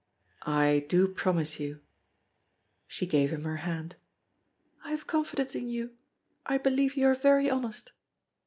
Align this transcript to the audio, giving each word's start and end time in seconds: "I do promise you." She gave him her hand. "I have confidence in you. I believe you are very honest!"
"I 0.47 0.83
do 0.89 1.07
promise 1.07 1.59
you." 1.59 1.79
She 2.87 3.05
gave 3.05 3.29
him 3.29 3.43
her 3.43 3.57
hand. 3.57 3.97
"I 4.83 4.89
have 4.89 5.05
confidence 5.05 5.53
in 5.53 5.69
you. 5.69 5.95
I 6.43 6.57
believe 6.57 6.97
you 6.97 7.05
are 7.05 7.13
very 7.13 7.51
honest!" 7.51 7.91